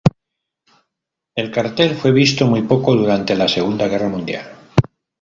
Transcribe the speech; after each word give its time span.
El 1.35 1.51
cartel 1.51 1.93
fue 1.93 2.09
visto 2.11 2.47
muy 2.47 2.63
poco 2.63 2.95
durante 2.95 3.35
la 3.35 3.47
Segunda 3.47 3.87
Guerra 3.87 4.09
Mundial. 4.09 4.47